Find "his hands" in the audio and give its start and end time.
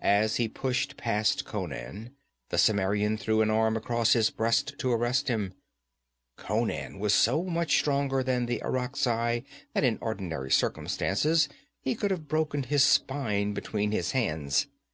13.92-14.68